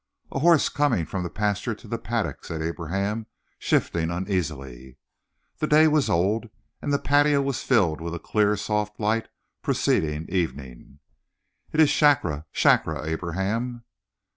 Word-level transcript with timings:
"A 0.31 0.39
horse 0.39 0.67
coming 0.67 1.05
from 1.05 1.21
the 1.21 1.29
pasture 1.29 1.75
to 1.75 1.87
the 1.87 1.99
paddock," 1.99 2.43
said 2.43 2.59
Abraham, 2.59 3.27
shifting 3.59 4.09
uneasily. 4.09 4.97
The 5.59 5.67
day 5.67 5.87
was 5.87 6.09
old 6.09 6.49
and 6.81 6.91
the 6.91 6.97
patio 6.97 7.39
was 7.39 7.61
filled 7.61 8.01
with 8.01 8.15
a 8.15 8.17
clear, 8.17 8.57
soft 8.57 8.99
light, 8.99 9.27
preceding 9.61 10.25
evening. 10.27 10.97
"It 11.71 11.79
is 11.79 11.91
Shakra! 11.91 12.47
Shakra, 12.51 13.05
Abraham!" 13.05 13.83